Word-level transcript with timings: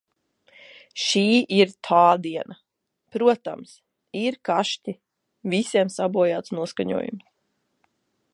Šī 1.01 1.21
ir 1.57 1.73
tā 1.87 1.99
diena! 2.23 2.57
Protams, 3.17 3.75
ir 4.23 4.41
kašķi, 4.51 4.97
visiem 5.57 5.95
sabojāts 5.99 6.57
noskaņojums. 6.61 7.27